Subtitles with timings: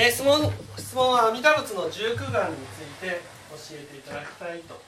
[0.00, 0.38] えー、質問
[0.76, 3.18] 質問は阿弥陀仏の十九眼について
[3.50, 4.80] 教えていただきたいと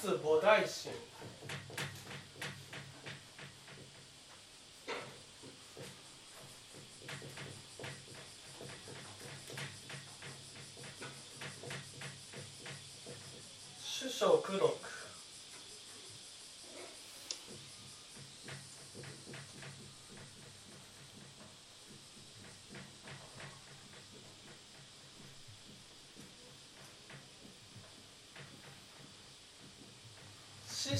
[0.00, 0.92] つ菩提心。
[13.84, 14.91] 主書苦読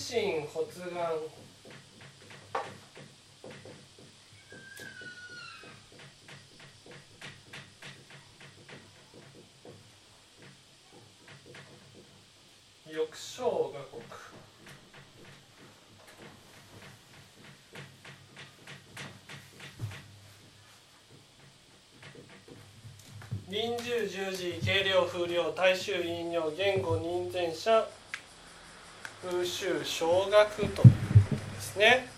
[0.02, 1.12] 死神発願
[12.90, 14.02] 翼章画国
[23.48, 27.88] 臨終十字軽量風量大衆引用言語認前者
[29.22, 32.08] 風習小学ということですね、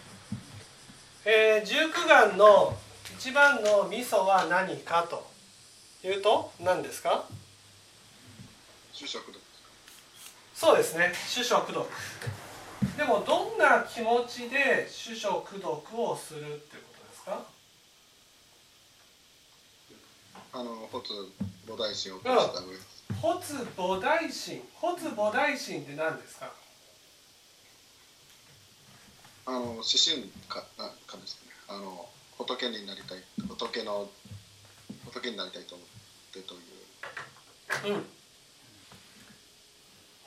[1.26, 2.74] えー、十九願の
[3.18, 5.26] 一番の味噌は何かと
[6.02, 7.24] いうと何ですか？
[8.92, 9.38] 主食だ
[10.54, 11.86] そうですね主食読
[12.96, 16.58] でもどんな気持ちで主食読をするっていうこ
[17.04, 17.42] とですか？
[20.54, 21.12] あの発
[21.66, 26.52] 菩提心を起こした上、発菩提心発菩提心って何ですか？
[29.46, 31.52] あの思春かなかですね。
[31.68, 34.08] あの仏になりたい仏の
[35.06, 35.44] 仏にな。
[35.44, 35.86] りたいと思っ
[36.32, 38.06] てといううん。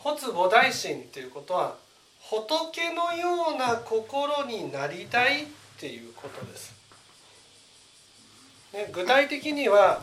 [0.04, 1.76] 発菩提心っていうことは
[2.20, 5.46] 仏のような心になりたいっ
[5.80, 6.74] ていうことです、
[8.74, 10.02] ね、具体的には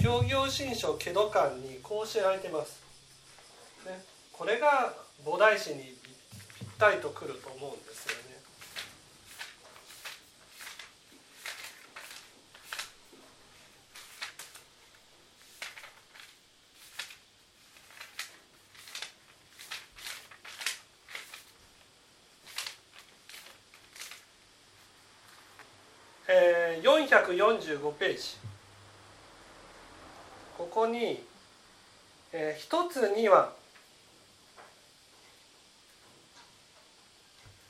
[0.00, 2.82] 行行新書祁度観にこう知られてます、
[3.86, 4.94] ね、これが
[5.24, 5.94] 菩提心に
[6.80, 8.20] たりとくると思うんですよね。
[26.28, 28.38] えー、445ページ。
[30.56, 31.22] ここに、
[32.32, 33.59] えー、一つには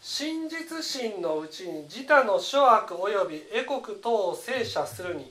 [0.03, 5.31] 真実心のうちに自他の諸悪及び絵国等を制射するに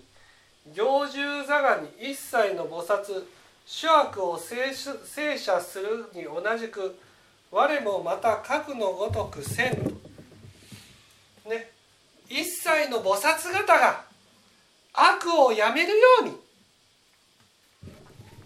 [0.76, 3.24] 行獣座がに一切の菩薩
[3.66, 6.96] 諸悪を制制射するに同じく
[7.52, 9.90] 我もまた核のごとくせんと
[11.50, 11.72] ね
[12.30, 14.04] 一切の菩薩方が
[14.94, 16.38] 悪をやめるように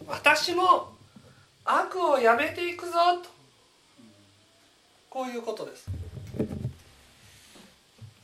[0.08, 0.94] 私も
[1.66, 3.30] 悪をやめていくぞと
[5.10, 6.03] こういうことです。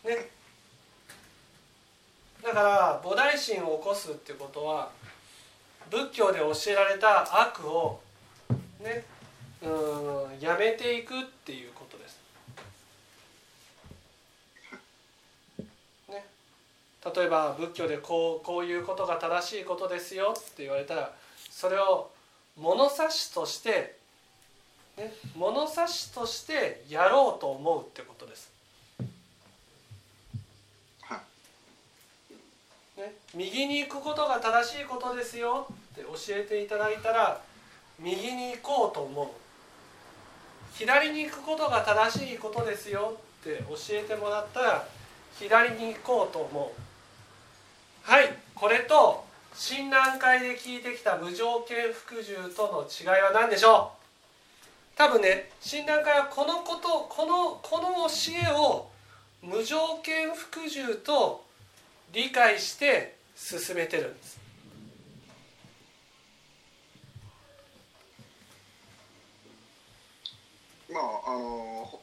[0.10, 0.30] ね、
[2.44, 4.90] だから菩提心を起こすっていうことは
[5.92, 8.02] 仏教で教えられた悪を
[8.84, 9.06] ね
[9.62, 9.68] う
[10.36, 12.20] んやめていくっていうことです。
[16.10, 16.26] ね、
[17.16, 21.14] 例えば仏教でこうこういうことが正しいことですよって言われたら
[21.52, 22.10] それを
[22.58, 23.96] 物差しとして、
[24.98, 28.59] ね、物差しとしてやろうと思うってことです。
[33.00, 37.42] ね、右に行くことが正しいことですよって教えていただいたら
[37.98, 39.28] 右に行こうと思う。
[40.74, 44.88] 左に行くことが正しいことですよって教えてもらったら
[45.38, 46.74] 左に行こうと思
[48.08, 48.10] う。
[48.10, 49.24] はいこれと
[49.54, 53.94] 診断会で聞いてきた無条件服従との違いは何でしょ
[54.96, 54.98] う？
[54.98, 58.90] 多分ね診断会はこのことこのこの教えを
[59.42, 61.48] 無条件服従と
[62.14, 64.40] 理解して進めてるんです。
[70.92, 72.00] まああの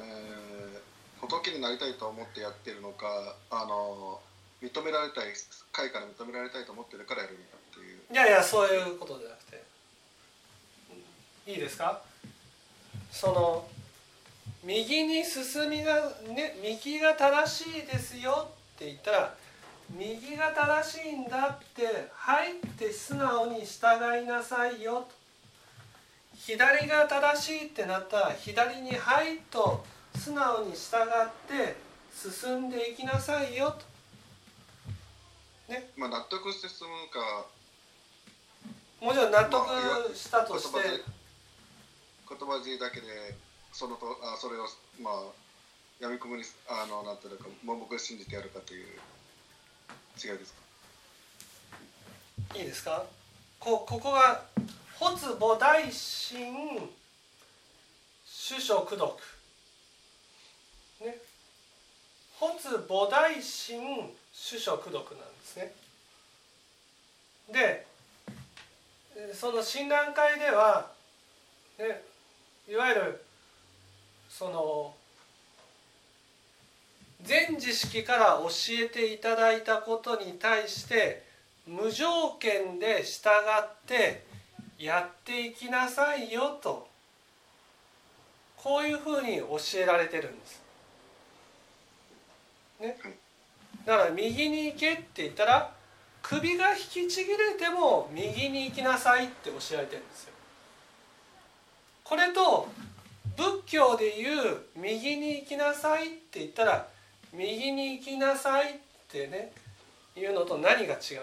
[0.00, 4.20] えー、仏になりたいと思ってやってるのかあの
[4.62, 5.34] 認められたい
[5.70, 7.98] 会から認められたいと思ってるからやるのかっていう。
[8.10, 9.62] いやいやそういうことじゃなくて。
[11.46, 12.02] いいですか？
[13.10, 13.68] その
[14.64, 15.94] 右に進みが
[16.34, 19.34] ね右が正しいですよって言ったら
[19.90, 25.06] 右が正しいんだって入って素直に従いなさいよ。
[25.08, 25.16] と
[26.36, 29.84] 左が正しいってなったら左に「はい」と
[30.16, 31.76] 素直に従って
[32.14, 33.78] 進んでいきなさいよと。
[35.72, 37.46] ね、まあ納得して進むか。
[39.00, 40.78] もちろん納得したとして、
[42.28, 43.36] 言葉尻だけで
[43.78, 44.66] そのとあそれを
[45.00, 45.22] まあ
[46.02, 48.86] やみくもにあのなんていうか盲目を信じてやるかという
[50.20, 50.52] 違いです
[52.50, 52.58] か？
[52.58, 53.04] いいですか？
[53.60, 54.42] こここが
[54.98, 56.90] 発母大心
[58.26, 59.22] 主書功徳。
[61.04, 61.18] ね。
[62.40, 65.72] 発母大心主書功徳なんですね。
[67.52, 67.86] で
[69.34, 70.90] その診断会では、
[71.78, 72.02] ね、
[72.68, 73.24] いわゆる
[74.38, 74.94] その
[77.24, 78.48] 全知識から教
[78.84, 81.24] えていただいたことに対して
[81.66, 83.30] 無条件で従
[83.60, 84.22] って
[84.78, 86.86] やっていきなさいよと
[88.56, 90.62] こういうふうに教えられてるんです。
[92.80, 92.96] ね、
[93.84, 95.72] だから右に行けって言ったら
[96.22, 100.32] 首が引きちぎれても右に行きなさいって教えられてるんですよ。
[102.04, 102.68] これと
[103.38, 106.88] 仏教で言う右に行きなさいって言ったら
[107.32, 108.76] 右に行きなさいっ
[109.08, 109.52] てね
[110.16, 111.14] いうのと何が違うんです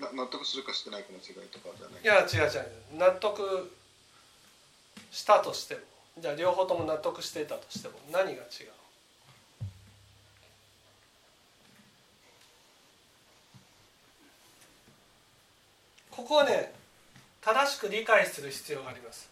[0.00, 0.10] か？
[0.14, 2.02] 納得するかしてないかの違いとかじゃない？
[2.02, 2.98] いや違う違う。
[2.98, 3.70] 納得
[5.12, 5.80] したとしても。
[6.18, 8.38] じゃあ両方とも納得していたとしても何が違う？
[16.18, 16.72] ここはね
[17.40, 19.30] 正しく理解する必要があります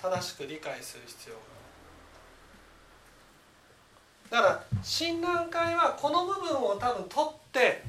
[0.00, 7.82] 正しく理解する必要がだから親鸞会はこの部分を多分取って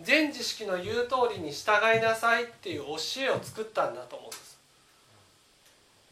[0.00, 2.96] 全知識の言う通りに従いなさいっていう教
[3.26, 4.58] えを作ったんだと思うんです。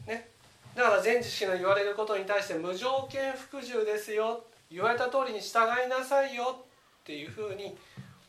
[0.05, 0.29] ね、
[0.75, 6.63] だから全知識の言われることに対して無条件服従ですよ言われた通りに従いなさいよっ
[7.03, 7.75] ていうふうに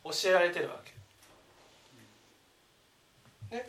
[0.03, 0.98] 教えられてるわけ。
[3.51, 3.67] ね、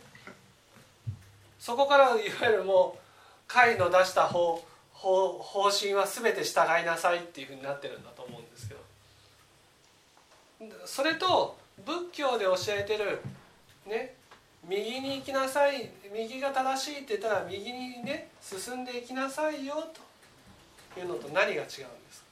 [1.58, 3.00] そこからいわゆるもう
[3.46, 4.62] 会の出した方
[4.92, 8.80] 方方針は全て従いなさいっていうふうになってるんだと思うんですけど。
[10.84, 11.56] それと
[11.86, 13.22] 仏教で教えてる
[13.86, 14.14] ね
[14.68, 19.86] 右に行きなさい右が正しいって言ったら右にね進んでいきなさいよ
[20.94, 21.68] というのと何が違うんで
[22.12, 22.29] すか？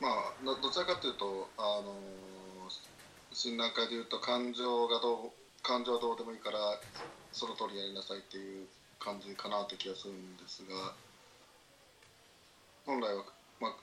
[0.00, 1.94] まあどちらかというとあの
[3.32, 5.30] 診断会でいうと感情がどう
[5.62, 6.58] 感情はどうでもいいから
[7.32, 8.66] その通りやりなさいっていう
[8.98, 10.94] 感じかなって気がするんですが
[12.84, 13.24] 本来は、
[13.60, 13.74] まあ、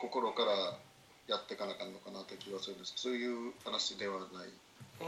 [0.00, 0.78] 心から
[1.28, 2.94] やっていかなあかんのかなって気がするんです。
[2.96, 4.48] そういう話ではない、
[5.00, 5.06] うん、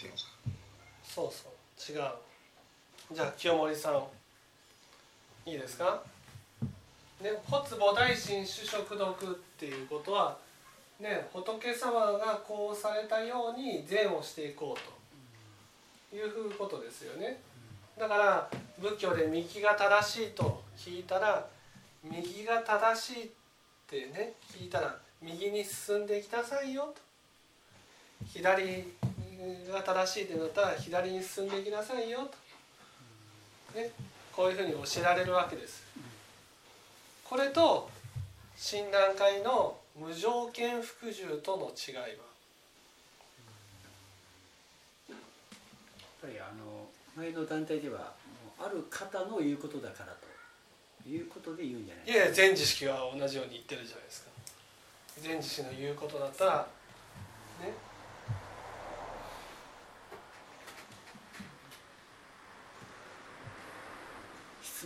[0.00, 0.65] 違いますか？
[1.14, 2.10] そうそう違う。
[3.12, 4.02] じゃあ清盛さん
[5.48, 6.02] いいですか？
[7.20, 10.36] ね、発母大心主食毒っていうことは
[11.00, 17.40] ね、仏様がこうされたように善をしていこうということですよね。
[17.98, 21.46] だから仏教で右が正しいと聞いたら
[22.04, 23.28] 右が正しいっ
[23.88, 27.00] てね聞いたら右に進んでいきなさいよと。
[28.26, 28.92] 左
[29.72, 32.28] が正しいってなったら左に進んでいきなさいよ
[33.74, 33.90] と、ね、
[34.32, 35.84] こういうふうに教えられるわけです。
[37.24, 37.90] これと
[38.56, 42.02] 診断会の無条件服従との違いは？
[45.08, 45.18] やっ
[46.22, 48.14] ぱりあの前の団体では
[48.58, 50.16] ある方の言うことだから
[51.02, 54.30] ということで言うんじゃないいやいや全知識は同じように言ってるじゃないですか。
[55.20, 56.66] 全知識の言うことだったら
[57.62, 57.72] ね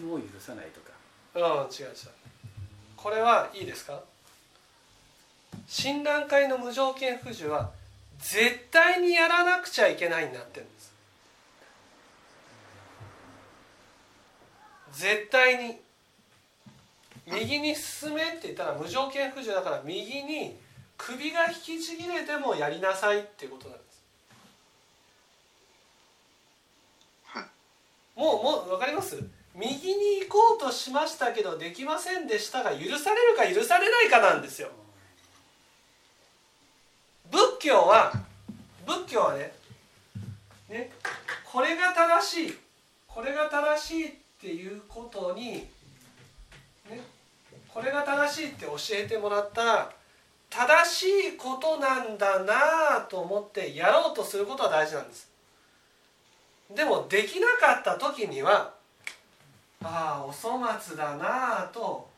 [0.01, 0.91] 質問を許さないとか。
[1.35, 1.95] うん違う違う。
[2.97, 4.01] これはいいですか？
[5.69, 7.71] 診断会の無条件扶助は
[8.19, 10.93] 絶対にやらなくちゃいけないになってるんです。
[14.93, 15.79] 絶対に。
[17.27, 20.59] 右に進めって言ったら無条件扶助だから右に
[20.97, 24.03] 首が引きちぎれてもやりなさいっていうことなんです。
[27.27, 27.45] はい。
[28.19, 29.23] もうもう分かります？
[29.55, 34.69] 右に行こうとしましたけどできませんでしたが許されるか許されないかなんですよ。
[37.31, 38.13] 仏教は
[38.87, 39.53] 仏教はね
[40.69, 40.91] ね
[41.45, 42.59] これが正しい
[43.07, 45.69] これが正しいっていうことに、ね、
[47.69, 49.93] これが正しいって教えてもらったら
[50.49, 51.03] 正し
[51.35, 55.29] いことなんだなと思ってやろうとすることは大事なんです。
[56.75, 58.75] でもできなかった時には
[59.83, 62.09] ああお粗末だなあと。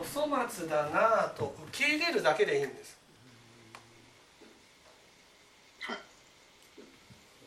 [0.00, 1.54] お粗末だなあと。
[1.68, 2.98] 受け入れるだけでいいんです
[5.82, 5.98] はい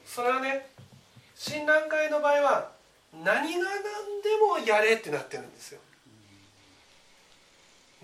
[0.06, 0.74] それはね
[1.46, 2.72] 診断会の場合は
[3.14, 3.60] 何が何で
[4.40, 5.80] もやれってなってるんですよ。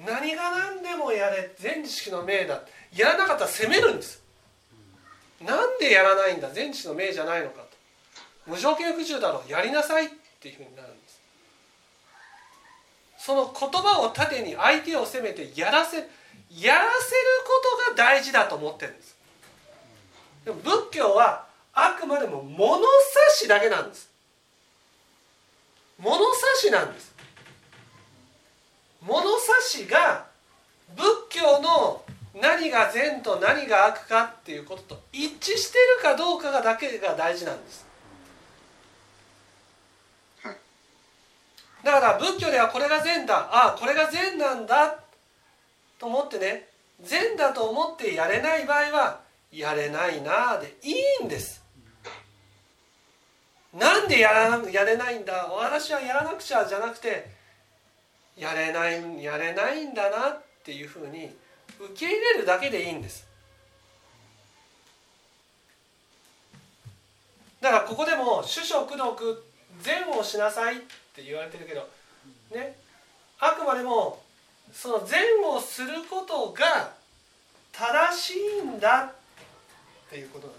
[0.06, 2.62] 何が何でもやれ全知識の命だ
[2.96, 4.22] やらなかったら責めるんです。
[5.42, 6.50] なんでやらないんだ？
[6.50, 7.68] 全知識の命じゃないのかと。
[8.48, 9.52] 無条件不自由だろう。
[9.52, 11.22] やりなさいっていうふうになるんです。
[13.18, 16.12] その言葉を盾に相手を責めてやらせやらせる
[17.46, 19.18] ことが大事だと思ってるんです。
[20.46, 24.09] でも仏教はあくまでも物差しだけなんです。
[26.00, 27.14] 物差しなんです。
[29.02, 30.26] 物差しが
[30.96, 32.04] 仏教の
[32.36, 37.86] 何が善と何が悪かっていうことと一致してるかどうかがだけが大事なんです。
[41.84, 43.38] だから仏教ではこれが善だ。
[43.38, 45.00] ああこれが善なんだ。
[45.98, 46.68] と思ってね。
[47.02, 50.92] 善だと思ってやれない場合はやれないなあでい
[51.22, 51.64] いんです。
[53.74, 55.34] なんでやらやれないんだ？
[55.46, 57.30] 私はやらなくちゃじゃなくて
[58.36, 61.30] やれないやれないんだなっていうふうに
[61.80, 63.28] 受け入れるだけでいいんです。
[67.62, 69.44] だからここでも主食読
[69.82, 70.80] 善をしなさいっ
[71.14, 71.88] て言われてるけど
[72.52, 72.76] ね。
[73.40, 74.24] あくまでも
[74.74, 76.94] その善をすることが
[77.72, 79.12] 正しいんだっ
[80.10, 80.59] ていうことなんで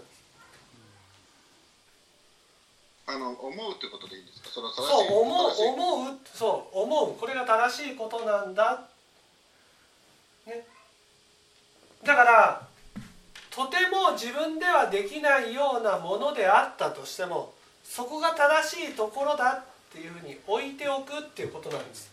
[3.13, 4.49] あの思うってことでいいんですか？
[4.49, 5.67] その正そうしい思う正しい。
[5.67, 8.87] 思うそう思うこれが正しいことなんだ、
[10.47, 10.65] ね、
[12.03, 12.67] だから
[13.49, 17.53] とても自分ではできないようなものであったとしても
[17.83, 22.09] そこが正しいところだっていうふうに置いておくっていうことなんです。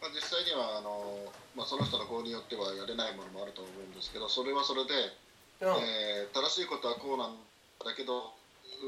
[0.00, 4.92] まあ、実際にはあの、まあ、その人の法によってはやれないものもあると思うんですけどそれはそれで、
[5.60, 5.68] うん。
[5.84, 7.36] えー正しいことはこうなん
[7.84, 8.32] だけど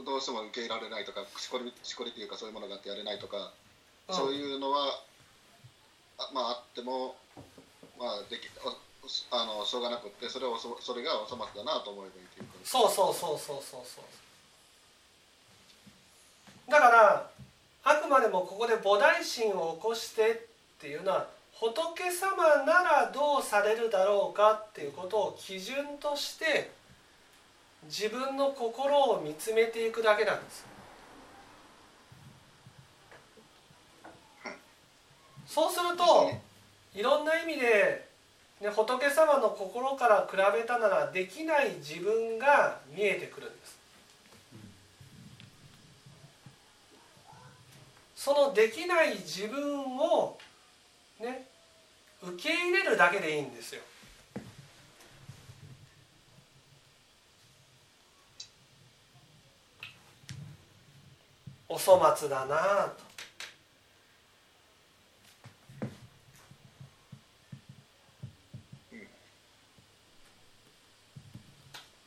[0.05, 3.53] どうしても受け入れられないとかしこりしこりというかそういうものがあってやれないとか、
[4.11, 5.01] そういうのは
[6.19, 7.17] あまああっても
[7.99, 8.71] まあできお
[9.31, 14.05] あのしょうがなくってそれをそそれがお粗末だなと思えばいいというかそうそうそうそうそうそう。
[16.71, 17.31] だから
[17.85, 26.71] あくまでもここで菩提心を起こしてっていうのは仏様ならどうされるだろうかっていうことを基準として
[27.87, 30.67] 自分の心を見つめていくだけなんです。
[35.47, 36.31] そうすると
[36.95, 38.07] いろんな意味で、
[38.61, 43.77] ね、仏様の心から比べたならできない自分が見えてくるんです。
[48.17, 50.37] そのできない自分を
[51.21, 51.47] ね
[52.23, 53.83] 受け入れるだけでいいんですよ。
[61.69, 63.07] お粗末だなぁと。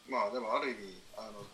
[0.09, 0.77] まあでもある意味
[1.15, 1.45] あの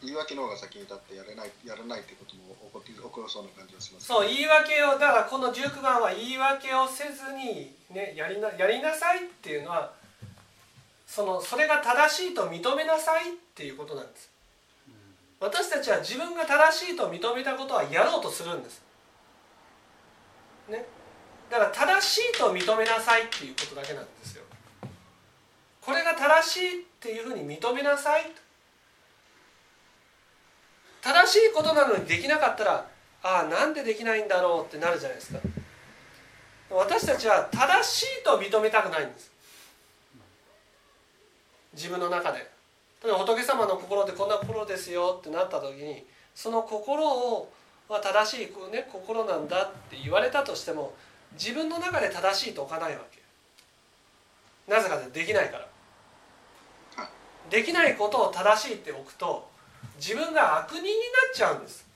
[0.00, 4.06] 言い訳の方が先に立ってやれないやらないってことも起こって起こりそうな感じがします。
[4.06, 9.92] そう言い訳をだからこの19番は言い訳をせずに、ね、やりなやりなさいっていうのは
[11.06, 14.30] そのそれが正しいと認めなさいっていうことなんです
[15.40, 18.82] 私たちは自分が正しいと認めたことはやろうとするんです。
[20.68, 20.84] ね。
[21.50, 24.42] だから正しいと認めなさいっていうことだけなんですよ。
[25.80, 28.30] これが正しいっていうふうに認めなさい。
[31.00, 32.88] 正しいことなのにできなかったら
[33.22, 35.38] ああなんでできないんだろうってなるじゃないですか。
[36.70, 39.30] 私たちは正しいと認めたくないんです。
[41.74, 42.57] 自分の中で。
[43.02, 47.52] 仏様の心ってこんな心ですよってなった時にその心を
[47.88, 50.94] は正しい、ね、心なんだって言われたとしても
[51.32, 53.18] 自分の中で正しいと置かないわけ。
[54.70, 55.68] なぜかでできないから。
[57.48, 59.48] できないことを正しいって置くと
[59.96, 60.94] 自分が悪人になっ
[61.34, 61.88] ちゃうんです。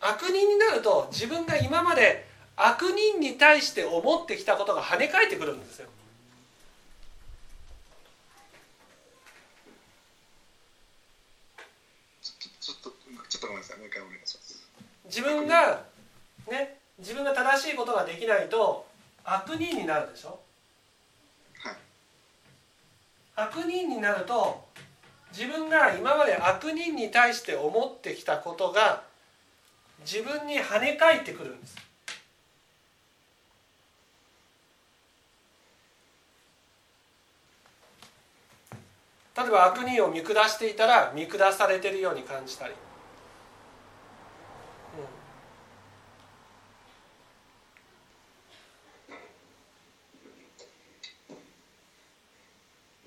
[0.00, 5.88] 悪人になると自分が今まで悪人に対して思ってきたことが跳ね返ってくるんですよ
[12.20, 12.90] ちょっと
[13.28, 14.68] ちょっとごめんなさいもう一回お願いします
[15.14, 15.84] 自分が
[16.50, 18.84] ね自分が正しいことができないと
[19.24, 20.40] 悪人になるでしょ？
[21.58, 21.74] はい。
[23.36, 24.64] 悪人になると
[25.32, 29.04] 自分が今まで悪人に対して思ってきたことが
[30.00, 31.76] 自分に跳ね返ってくるんです。
[39.36, 42.74] 例えば悪人を見下していたら見下されてるように感じたり、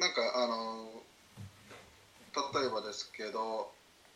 [0.07, 0.87] なんかあの
[2.55, 3.67] 例えばですけど、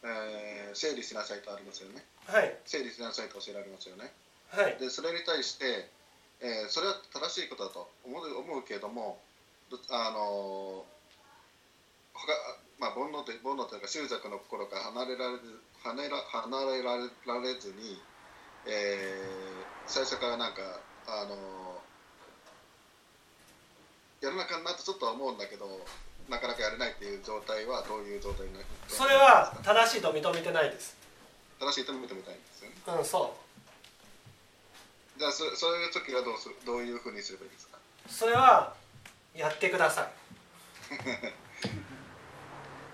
[0.04, 2.00] えー整理しなさいとありますよね。
[2.24, 2.56] はい。
[2.64, 4.08] 整理しなさいと教えられますよね。
[4.48, 4.80] はい。
[4.80, 5.84] でそれに対して、
[6.40, 9.20] えーそれは正しいことだと思う思うけれども
[9.70, 10.86] どあの
[12.16, 12.32] 他
[12.80, 18.00] まあ、煩悩と煩悩というか執着の心から離れられず離れら離れられられずに、
[18.66, 20.62] えー最初からなんか
[21.08, 21.36] あの
[24.22, 25.66] やらなきゃなとちょっとは思うんだけど
[26.30, 30.96] なかなかやれないっていう状態はどういう状態になるそれは正しいと認めてないです。
[31.60, 32.76] 正しいと認めたいんですよね。
[33.00, 33.36] うんそ
[35.18, 37.78] じゃあそそういう時はどうするどういうふうにすればいいですか？
[38.08, 38.74] うそれは
[39.36, 40.12] やってください。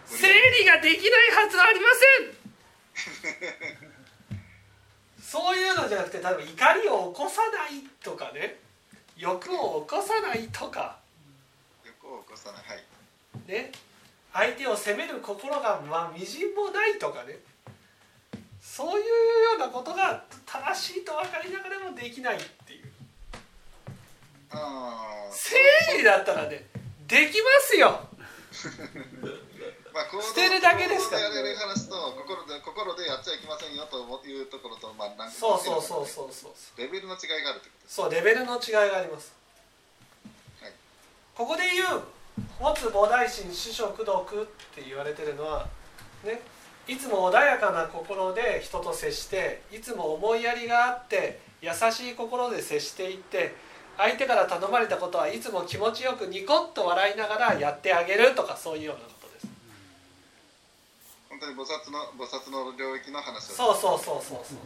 [0.06, 0.28] 整
[0.60, 1.88] 理ができないはずはありま
[3.36, 3.58] せん。
[5.22, 8.60] そういうのじゃなくて例えば怒りを起こさないとかね。
[9.18, 11.00] 欲を起こさないとか
[12.38, 12.64] さない。
[12.66, 12.84] はい。
[13.48, 13.72] ね。
[14.34, 17.40] 相手を責める心がまあみじんもないとかね。
[18.62, 19.10] そういうよ
[19.56, 22.92] うなことが正しいと分かりながらもできないっていう。
[24.52, 25.58] ああ整
[25.98, 26.68] 理だったらね
[27.08, 28.08] できますよ。
[29.94, 31.24] まあ、捨てるだけですから。
[31.24, 33.98] 行動でやれる話と心で心でやっちゃいけませんよと
[34.28, 36.54] いうところと、まあ、なんかそうそうそうそうそう。
[36.78, 39.34] レベルの違いがあるってことそうレベルの違いがあります、
[40.62, 40.74] はい。
[41.34, 42.04] ここで言う
[42.60, 45.68] 「持つ菩提心主食毒」って言われてるのは
[46.24, 46.42] ね
[46.88, 53.56] いつも穏やかな心で人と接していつも思いやりがあって優しい心で接していって
[53.98, 59.48] 相手から頼まれたことはいつも気持ちよくニコッと笑いながらやってあげるとかそういうようなことです。
[61.30, 64.58] 本当に菩薩の菩薩の領域の話をそうそうそうそうそう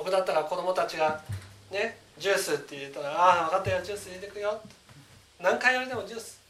[0.00, 1.20] 僕だったら子供たちが
[1.70, 4.58] ねジュースって言ったら「ああ分かったよジュース入れてくよ」
[5.38, 6.40] 何回言われてもジュース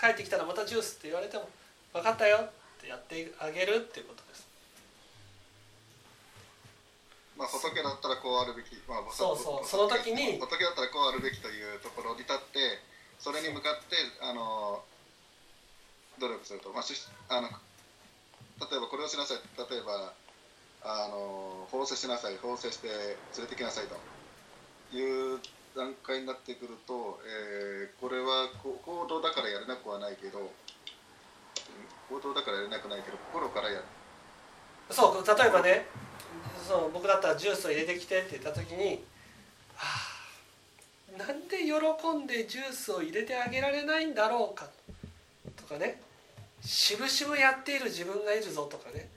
[0.00, 1.46] 帰ってきたらまたジュースって言われても
[1.92, 4.46] 「分かったよ」ってやってあげるっていうことです。
[7.36, 9.64] まあ、仏だったらこうあるべき、まあ、そうそう。
[9.64, 12.80] 仏その時に仏だったらこうあるべきというところに立って
[13.18, 14.82] それに向かってあの
[16.18, 16.94] 努力すると、まあ、し
[17.28, 17.50] あの
[18.70, 19.36] 例えばこれをしなさい。
[19.68, 20.14] 例えば
[20.86, 23.96] あの法制しなさい法制して連れてきなさいと。
[24.92, 25.40] いう
[25.74, 30.50] 段階になってくると、えーこれは行動だからやれなくはないけど
[32.08, 33.84] 行動だからやれなくないけど心からやる。
[34.90, 35.86] そう例えばね
[36.66, 39.04] そう僕だったらジュースを入れてきてって言った時に
[39.74, 39.86] 「は
[41.16, 41.72] あなんで喜
[42.12, 44.68] んでジュースを入れてあげられないんだろうか」
[45.56, 46.00] とかね
[46.64, 49.08] 「しぶしぶやっている自分がいるぞ」とかね「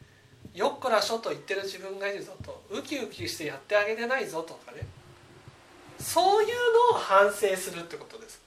[0.53, 2.63] よっこらしょ」と言ってる自分がいるぞと。
[2.69, 4.85] ウキウキしてやってあげてないぞとかね。
[5.99, 8.39] そういうのを反省するってことです。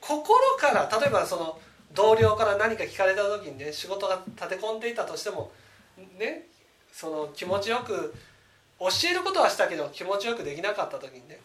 [0.00, 1.60] 心から例えばその
[1.94, 5.52] 同僚から何か聞かれた時にね仕事が立て込んでいたとしても
[6.18, 6.46] ね
[6.92, 8.12] その気持ちよく
[8.80, 11.40] 教えることはしたけど気持ちよくできなかった時にね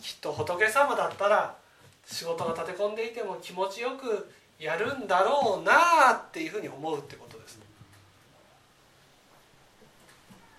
[0.00, 1.54] きっと仏様だったら
[2.10, 7.60] 仕事が立て込んでいても気持ちよくやるんだろうなっていうふうに思うってことです。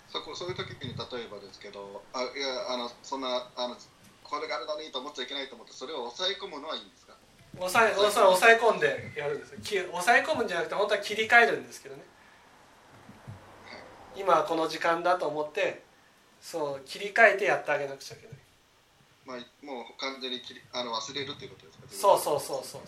[0.07, 3.75] そこそういう時に例えばですけどあいやあのそんなあの
[4.23, 7.13] これがあるのにと思っちゃいけないと思ってそれを抑え込むのはいいんですか？
[7.57, 12.03] 抑え抑え抑え込んでやるんですき抑え込むんじゃなくて本当は切り替えるんですけどね。
[14.15, 15.83] 今はこの時間だと思って
[16.41, 18.38] そう切り替えてやってあげなくちゃいけない
[19.29, 22.17] まあ、もう完全に切りあの忘れるっていうことですか？
[22.17, 22.81] そうそうそうそう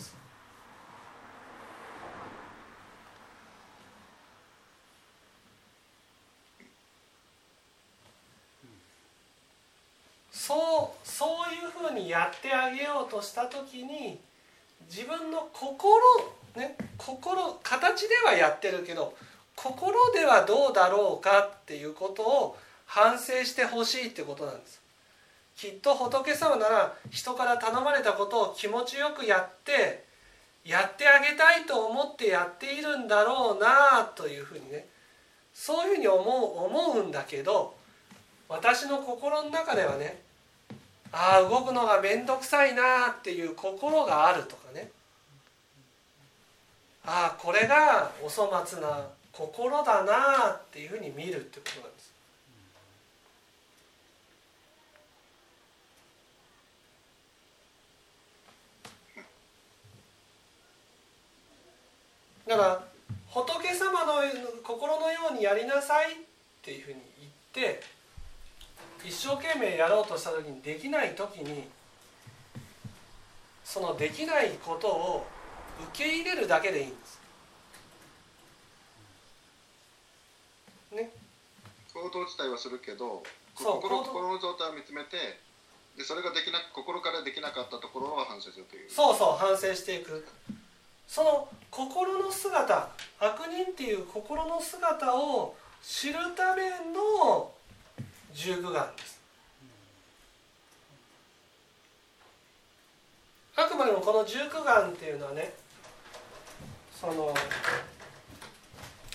[10.32, 14.20] そうそういうふうにやってあげようとした時に
[14.90, 16.02] 自分の心
[16.56, 19.14] ね心形ではやってるけど
[19.56, 24.81] 心ではどうだろうかっていうことを反省してほしいってことなんです。
[25.56, 30.04] きっと仏様なら人から頼まれたことを気持ちよくやって
[30.66, 34.86] やってあげたいと思ってやっているんだろうなというふうにね
[35.54, 37.76] そういうふうに思う思うんだけど
[38.48, 40.22] 私の心の中ではね
[41.12, 44.90] ああ動くのが面倒くさいなっていう心があるとかね
[47.06, 52.11] ああこれがお粗末な心だなっていうふうに見るってことなんです。
[62.52, 62.84] だから
[63.30, 64.16] 仏様の
[64.62, 66.16] 心のようにやりなさいっ
[66.62, 67.00] ていうふうに
[67.54, 67.82] 言って
[69.06, 71.70] 一生懸命やろうとした時にできない時に
[73.64, 75.28] そのできないことを
[75.94, 77.22] 受け入れるだけでいいんです。
[80.92, 81.10] ね。
[81.94, 83.24] 行動自体はするけど
[83.56, 85.40] そう心心の状態を見つめて
[85.96, 90.28] でそれができな心からできなかったところを反省するというそうそう反省していく
[91.12, 92.88] その心の姿
[93.20, 97.52] 悪人っていう心の姿を知るための
[98.34, 99.20] 十九眼です。
[103.58, 105.52] あくまでもこの十九眼っていうのはね
[106.98, 107.36] その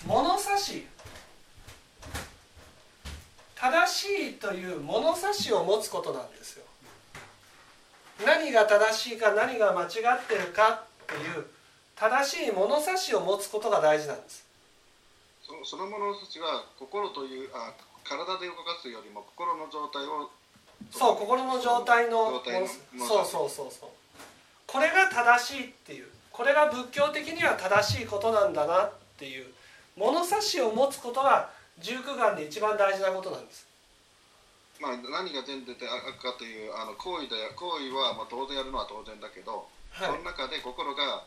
[0.05, 0.85] 物差し
[3.55, 6.63] 正しいという物差しを持つことなんですよ。
[8.23, 9.89] 何が正しいか何が間違っ
[10.27, 11.56] てるかっていう
[11.99, 14.45] 正しい物差しを持つことが大事なんです。
[15.41, 20.29] そのそのものたちは心というあ体で動かすよりも心の状態を
[20.91, 23.89] そう心の状態の状態のそうそうそうそう。
[24.67, 26.07] これが正しいっていう。
[26.31, 29.47] これが仏教的には正しいことなんだなっていう。
[29.95, 33.65] 物差しを持つことが十九眼で一番大事なことなんです。
[34.79, 40.07] まあ、何が善で悪かというあの行為で行為はまあ当然やるのは当然だけど、はい。
[40.07, 41.25] その中で心が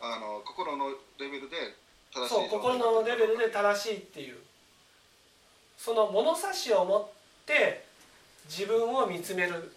[0.00, 1.56] あの心のレベルで
[2.12, 4.36] 正しいそう心のレベルで正しいっていう。
[5.76, 7.08] その物差しを持っ
[7.46, 7.84] て
[8.44, 9.72] 自分を見つめる。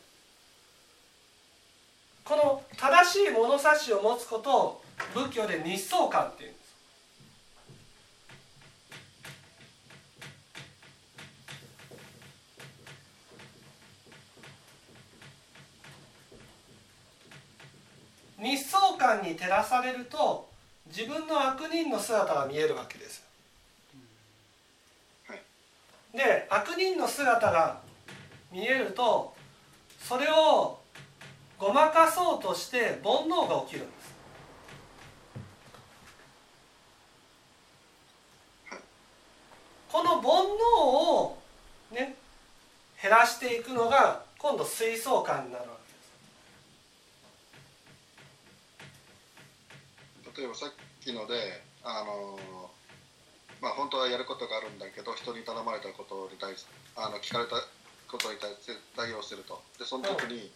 [2.25, 4.81] この正しい物差しを持つことを
[5.13, 6.53] 仏教で日相観っていう
[18.43, 20.49] 日相観に照らされると
[20.87, 23.23] 自分の悪人の姿が見えるわけです。
[26.13, 27.79] で悪人の姿が
[28.51, 29.33] 見えると
[29.99, 30.77] それを
[31.57, 34.13] ごまかそうとして煩悩が起きるんです。
[39.91, 41.37] この煩悩を
[41.91, 42.15] ね
[43.01, 45.71] 減らしていくのが今度水相観になるわけ。
[45.71, 45.82] です
[50.37, 52.39] 例えばさっきのであの
[53.61, 57.55] まあ本当はやることがあるんだけど人に頼まれたことに対してあの聞かれた
[58.09, 59.61] ことに対して対応してると。
[59.79, 60.51] でその時に、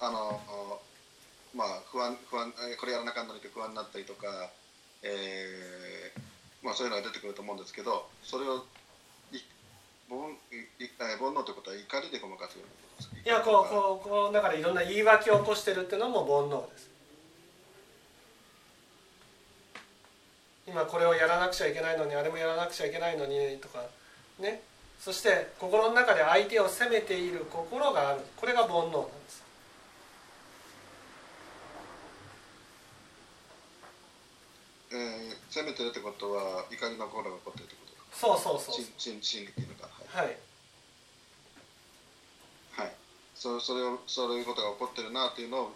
[0.00, 0.80] あの
[1.54, 4.50] まあ不安不安えこれやらなあかんのにって不安になったりとか、
[5.02, 6.20] えー
[6.64, 8.64] まあそういうのが出てくると思うんですけどそれを
[9.32, 9.38] い
[10.08, 10.18] 煩
[10.52, 10.88] いえ
[11.20, 13.16] 煩悩ということは怒りでごまかすようなことですか？
[13.20, 16.93] いやこうこうこうだからいろんな言い訳を起こしてるっていうのも煩悩です。
[21.62, 23.84] ゃいけないのにあれもやらなくちゃいけないのにとか
[24.38, 24.62] ね。
[25.00, 28.20] そして心の中で相手を責めている心がある。
[28.36, 29.44] これが煩悩なんです。
[34.92, 38.16] えー、責めてるってことは怒りの心が起こってるってこと？
[38.16, 39.90] そうそうそう心心心理っていうのか。
[40.08, 40.36] はい、はい。
[42.76, 42.92] はい、
[43.34, 45.74] そそれをそういうことが起こってるなっていうのを見,、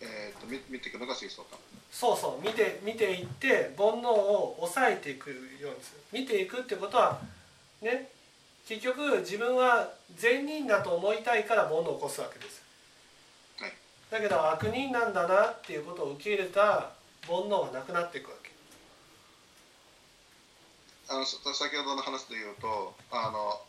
[0.00, 1.58] えー、と見見ていくのが水槽感
[1.92, 6.00] そうそう見て見ていって煩悩を抑えていくようにする。
[6.12, 7.20] 見ていくってことは
[7.80, 8.08] ね
[8.66, 12.62] 結局自分は善人だと思いたいから煩悩を起こすわけです。
[13.60, 13.72] はい。
[14.10, 16.90] だけど悪人なんだなっていうことを受け入れた
[17.28, 18.50] 煩悩がなくなっていくわけ。
[21.08, 23.60] あのさ先ほどの話で言うとあの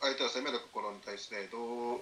[0.00, 2.00] 相手を責める心に対してどう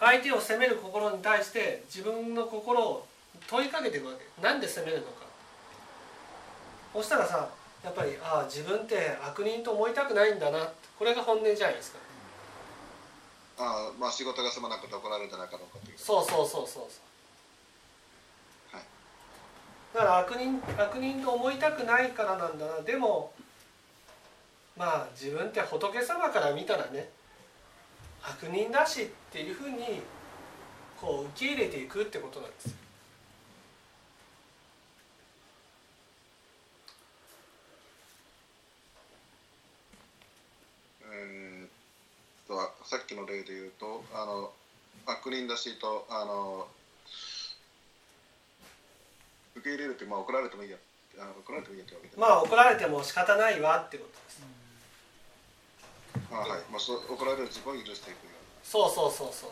[0.00, 3.06] 相手を責める心に対して自分の心を
[3.48, 4.42] 問いかけていくわけ。
[4.42, 5.26] なんで責めるのか。
[6.92, 7.48] そしたらさ
[7.84, 10.72] やっぱりああ自分って悪人と思いたくないんだな。
[10.98, 11.98] これが本音じゃないですか。
[13.58, 17.00] あまあ仕事が済まなくて怒られるんじゃないかどうかというそうそうそうそうそ
[18.72, 18.76] う。
[18.76, 18.84] はい。
[19.94, 22.80] だから悪人悪人と思いたくないからなんだな。
[22.82, 23.32] でも
[24.76, 27.10] まあ自分って仏様から見たらね
[28.22, 30.02] 悪人だしっていうふうに
[31.00, 32.66] こう受け入れていくってことなんです。
[32.66, 32.72] よ
[41.12, 41.68] えーっ
[42.46, 42.54] と
[42.86, 44.52] さっきの例で言うとあの
[45.06, 46.68] 悪人だしとあの
[49.56, 50.76] 受け入れるってまあ怒られてもいいや
[51.18, 54.59] あ怒られてもいいやってわけで、まあ怒られても仕方ないわってことです
[56.32, 57.00] あはいまあ、そう。
[57.12, 59.50] 怒られる自分を許していくようそうそうそうそう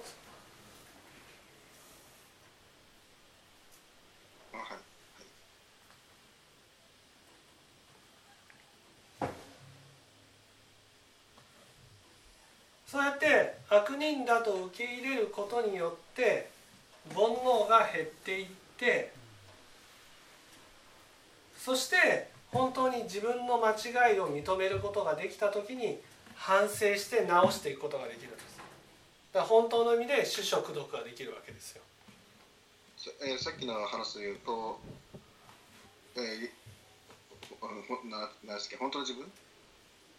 [4.57, 4.79] なあはい。
[12.87, 16.49] そうやって悪人だと受け入れることによって
[17.15, 18.47] 煩悩が減っていっ
[18.79, 19.13] て
[21.59, 25.99] そして本当に自分の間違いを認めることができた時に
[26.39, 28.57] 反省して直していくことができるんです。
[29.35, 31.83] だから本当の意味で主食読ができるわけですよ。
[32.97, 34.81] さえーさっきの話で言うと、
[36.17, 36.51] えー
[38.09, 39.25] ななんですっけ本当の自分？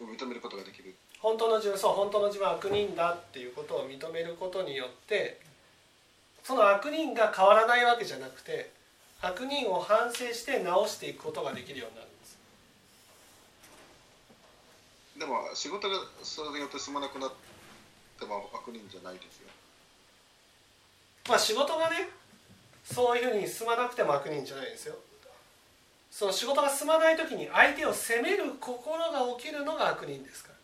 [0.06, 0.94] を認めることができる。
[1.18, 5.40] 本当の自分そう本当の自分は悪人だっていうことを認めることによって
[6.42, 8.70] その悪人が変わらないわけじゃなくて
[9.20, 12.10] 悪人を反省して直していくことができるようになるん
[15.20, 17.30] でも仕事がそれによって進まなくなっ
[18.18, 19.50] ても悪人じゃないですよ。
[21.28, 22.08] まあ仕事がね
[22.82, 24.96] そういうふうに進まなくても悪人じゃないですよ。
[26.10, 30.54] その仕事が進まない時に相手を責める心が起きるのが悪人ですから。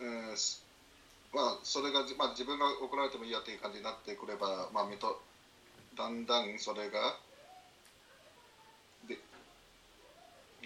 [0.00, 0.62] えーす
[1.32, 5.20] まあそれが、まあ、自分が怒られてもいいやっていう感じになってくれば、まあ、みと
[5.96, 7.16] だんだんそれが
[9.08, 9.18] で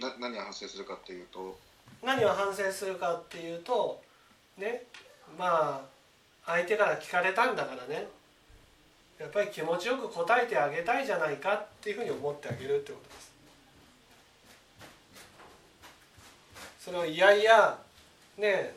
[0.00, 1.58] な何が発生するかっていうと。
[2.02, 4.00] 何を反省するかっていうと
[4.56, 4.84] ね
[5.36, 5.84] まあ
[6.46, 8.06] 相手から聞かれたんだからね。
[9.18, 13.32] やっぱり気持ちよく答えてあげたいじゃないかっていうふうに思ってあげるってことです。
[16.84, 17.78] それをいやいや
[18.38, 18.74] ね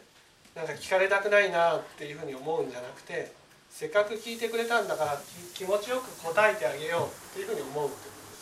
[0.56, 3.32] なんか聞かれたくないなっていうふうに思うんじゃなくて
[3.70, 5.22] せっかく聞いてくれたんだから
[5.54, 8.38] 気持ちよく答えてあげようっていうふうに思うってことで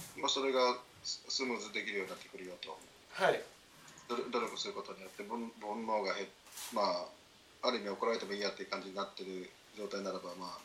[0.00, 2.78] すまあ、それがススムーズできるようになってくるよと。
[3.12, 3.40] はい。
[4.08, 6.26] 努力することによって煩煩悩が減
[6.72, 6.82] ま
[7.62, 10.58] あある意味怒られてもいいやっていう感じになってる状態ならばまあ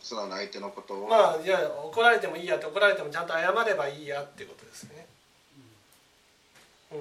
[0.00, 5.06] 素直な相手のことを、まあいや怒られてもいいやって怒られてもちゃんと謝ればいいやっていうことですね。
[6.92, 6.98] うん。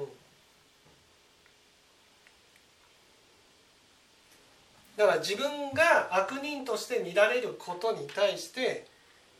[4.98, 8.88] だから自分が悪人として見られることに対して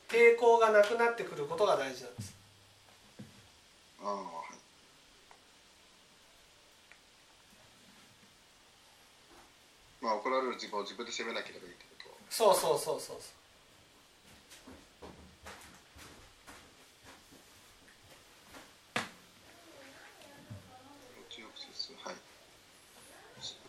[0.08, 2.34] 抵抗がなくなってくることが大事なんです。
[4.04, 4.24] ああはい。
[10.02, 12.16] まあ怒られる自分を自分で責めなければいいってこと？
[12.30, 13.18] そうそうそうそう
[21.30, 21.98] 気持ちよく接する。
[22.04, 22.16] はい。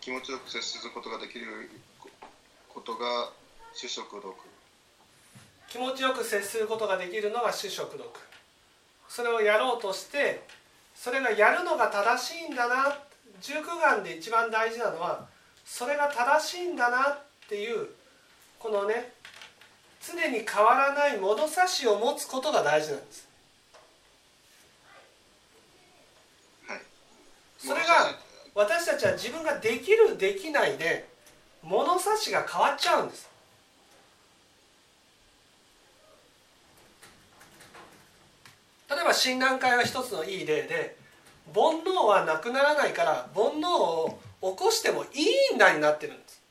[0.01, 2.11] 気持ちよく接することができるこ
[2.69, 3.33] ことが
[3.75, 4.35] 主食読
[5.77, 8.09] 気持ちよく接することができるのが主食読
[9.09, 10.43] それをやろうとして
[10.95, 12.97] それがやるのが正しいんだな
[13.43, 15.27] 十九眼で一番大事なのは
[15.67, 17.89] それが正しいんだなっていう
[18.59, 19.13] このね
[20.01, 23.29] 常に変わらない物差しを持つことが大事なんです。
[26.69, 26.81] はい。
[27.59, 28.17] それが
[28.55, 31.07] 私たちは自分ができるできないで
[31.63, 33.29] 物差しが変わっちゃうんです
[38.89, 40.97] 例えば診断会は一つのいい例で
[41.55, 45.07] 煩悩はなくならないから煩悩を起こしてもい
[45.53, 46.43] いんだになってるんです。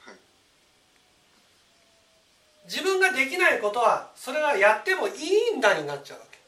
[0.00, 0.14] はい。
[2.66, 5.12] 自分ができないことはそれはやってもい
[5.54, 6.38] いんだになっちゃうわけ。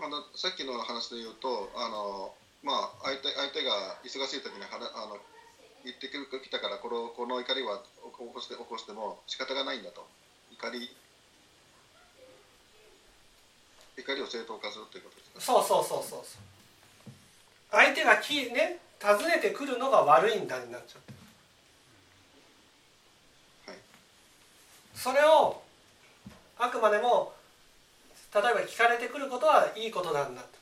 [0.00, 5.16] まあ、ださっきの話で言うとあの、まあ、相手相手が忙しい時にはなあの
[5.82, 10.06] 言ってくる来たからこのこの怒りは起こして起こしても仕方がないんだと。
[10.52, 10.94] 怒り
[13.96, 16.42] 怒りを正当化するということですかそうそうそうそうそう。
[17.70, 21.12] 相手がきね訪ねてくるのが悪いんだになっちゃって
[23.70, 23.78] はい。
[24.94, 25.62] それを
[26.58, 27.32] あくまでも
[28.34, 30.59] 例えば聞かれてくることはいいことなんだと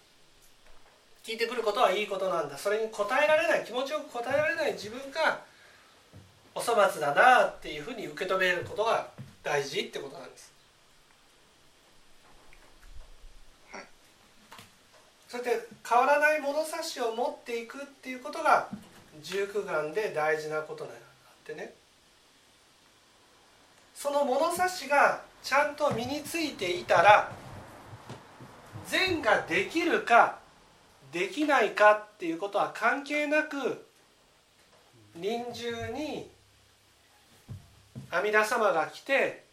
[1.29, 2.57] 聞いてくることはいいことなんだ。
[2.57, 2.89] それに応
[3.23, 5.41] えられない気持ちよく応えられない自分が
[6.55, 9.09] お粗末だなっていうふうに受け止めることが
[9.43, 10.51] 大事ってことなんです。
[13.73, 13.83] はい。
[15.29, 18.71] そして変わらない物差しを持っていくっていうことが
[19.23, 21.75] 十九眼で大事なことがあってね。
[23.95, 27.31] その物差しがちゃんと身についていたら
[28.87, 30.38] 善ができるか
[31.13, 33.87] できないかっていうことは関係なく
[35.17, 36.29] 臨終に
[38.11, 39.45] 阿弥陀様が来て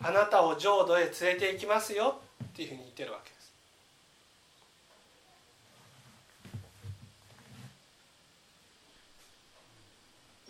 [0.00, 3.52] あなたを浄土へ連れて行きますよっていうふうに言ってるわけです。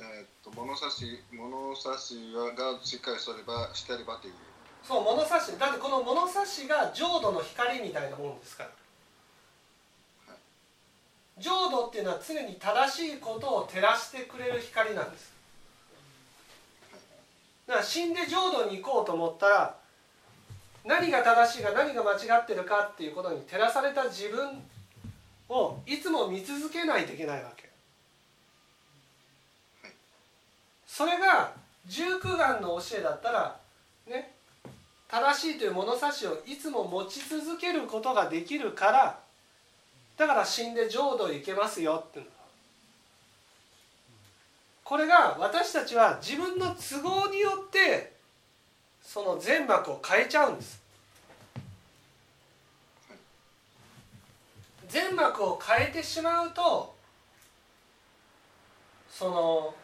[0.01, 4.35] えーっと物差し物差しはがしっかりしてればしてればという。
[4.83, 5.59] そう物差し。
[5.59, 8.71] だってこの物差しが浄土の光みたいなもんですから
[11.41, 15.33] 浄土っていうのは常に正しいことを照らしてくれる光なんです。
[17.67, 19.77] だから死んで浄土に行こうと思ったら
[20.85, 24.63] 何が正しいか何が間違ってるかっていうことに照らされた自分
[25.51, 27.69] をいつも見続けないといけないわけ。
[30.87, 31.53] それが
[31.87, 33.61] 十九眼の教えだったら
[34.07, 34.35] ね
[35.07, 39.28] 正しいという物差しをいつも持ち続けることができるから
[40.19, 42.31] だから死んで浄土へ行けますよっていうの。
[44.83, 48.15] これが私たちは自分の都合によって
[49.01, 50.83] その全幕を変えちゃうんです。
[54.89, 56.95] 全幕を変えてしまうと
[59.11, 59.75] その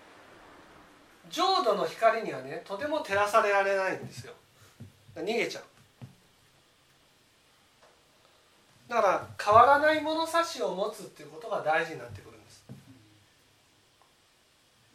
[1.28, 4.32] 浄土の光にはねとても照らされられないんですよ。
[5.14, 5.64] 逃げちゃう。
[8.88, 12.64] だから変わらない物差しを持つっていうことが大事になってくるんです。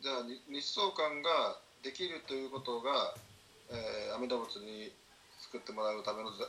[0.02, 3.14] じゃあに日相観ができるということが、
[3.72, 4.92] えー、阿弥陀仏に
[5.42, 6.46] 作ってもらうためのざ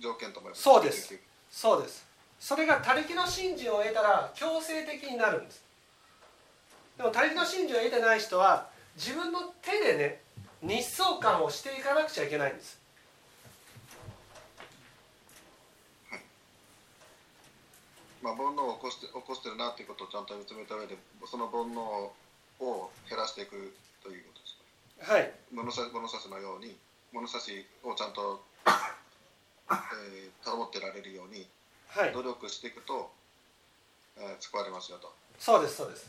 [0.00, 0.62] 条件と思います。
[0.62, 1.18] そうです。
[1.50, 2.06] そうです。
[2.38, 5.62] それが他力の信心を得たら強制的になるんです。
[6.96, 10.20] でも他力の信心を得てない人は自分の手でね
[10.62, 12.78] 日相観をしていかなくちゃいけないんです
[18.24, 20.96] まあ、煩悩を起こして起こしてるなっていうことをちゃんと見つめた上で
[21.28, 22.08] その煩悩
[22.64, 24.56] を減らしていくということです
[25.04, 25.12] か？
[25.12, 25.28] はい。
[25.52, 26.72] 物差物差しのように
[27.12, 31.46] 物差しをちゃんと、えー、保ってられるように
[31.92, 32.12] はい。
[32.16, 33.12] 努力していくと、
[34.16, 35.12] えー、救われますよと。
[35.38, 36.08] そうですそうです。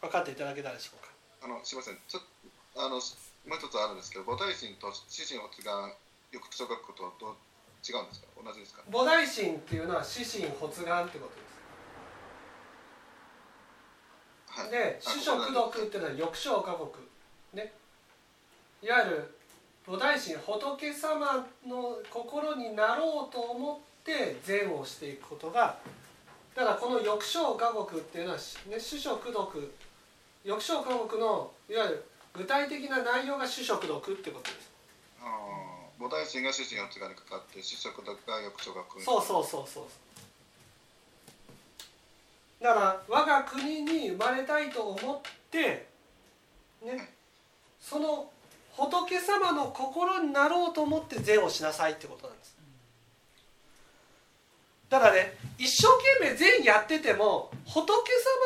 [0.00, 1.10] 分かっていただけたでしょうか？
[1.42, 1.98] あのすみません。
[2.06, 2.20] ちょ
[2.78, 3.02] あのもう
[3.58, 5.90] 一つあるんですけど菩提心と四神発願
[6.30, 7.36] よく小学校とどう
[7.86, 8.26] 違うんですか？
[8.42, 8.82] 同じですか？
[8.90, 11.32] 菩提心っていうのは四神発願ってこと
[14.62, 14.70] はい。
[14.70, 16.88] ですで主食毒っていうのは欲生家国
[17.54, 17.72] ね。
[18.82, 19.34] いわゆる
[19.86, 25.78] 菩提心仏様の心になろうと思って善をしていくことが
[26.54, 28.42] だからこの欲生家国っていうのは、ね、
[28.78, 29.72] 主食毒
[30.44, 32.04] 欲生家国のいわゆる
[32.34, 34.70] 具体的な内容が主食毒ってことです。
[35.22, 39.84] あー菩提心が四神発願にかかって四食毒が欲小学そうそうそうそう。
[42.62, 45.20] だから我が国に生まれたいと思っ
[45.50, 45.86] て
[46.84, 47.12] ね
[47.80, 48.30] その
[48.76, 52.56] 仏様の心になろうと思って善をしなさいってことなんです。
[54.88, 55.86] だからね一生
[56.20, 57.92] 懸命善やってても仏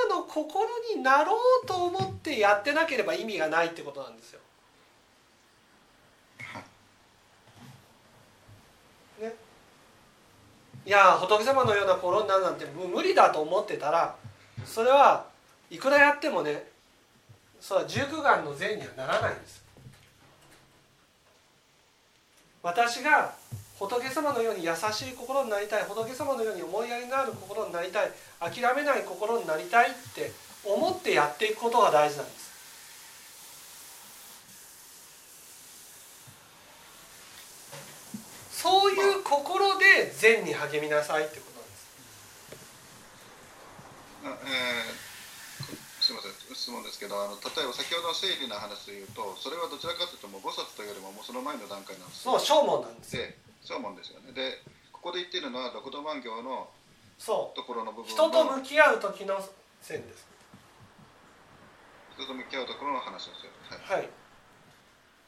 [0.09, 4.40] 様の心になろうと思ってやってなければ意味がないってことなんですよ。
[9.20, 9.34] ね、
[10.84, 14.16] いや仏様のような心になるなんて無理だと思ってたら
[14.64, 15.26] それは
[15.70, 16.64] いくらやってもね
[17.60, 19.62] それは十九眼の善にはならないんです。
[22.62, 23.34] 私が
[23.78, 28.10] 仏様のように優しい心になりたい仏様のように思いやりのある心になりたい
[28.40, 30.30] 諦めない心になりたいって
[30.64, 32.52] 思ってやっていくことが大事なんです
[38.52, 41.56] そういう心で善に励みなさいってこと
[44.28, 44.46] なんです。
[44.52, 45.12] えー
[46.02, 54.32] すみません質問ですけどあの例えば先ほどの整理の話で言うとそれはどちらかというともう菩薩というよりももうその前の段階なんですそう正門なんですでそう思うんですよね。
[54.34, 54.58] で
[54.90, 56.66] ここで言ってるのは六度万行の
[57.22, 57.56] そう。
[57.56, 58.26] ところの部分人と
[58.58, 59.38] 向き合う時の
[59.80, 60.26] 線です。
[62.18, 64.08] 人と向き合うところの話をするはい、はい。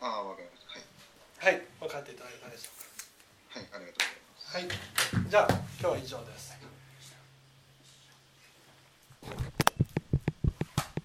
[0.02, 0.74] ああわかりました。
[1.46, 1.56] はい。
[1.56, 1.66] はい。
[1.78, 2.83] 分かっていただいたでしょう
[3.54, 4.02] はいありがとう
[4.50, 5.14] ございます。
[5.14, 5.30] はい。
[5.30, 5.48] じゃあ
[5.80, 6.44] 今日は以上です。